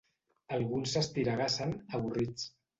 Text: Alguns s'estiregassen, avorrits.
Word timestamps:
Alguns 0.57 0.95
s'estiregassen, 0.97 1.79
avorrits. 2.01 2.51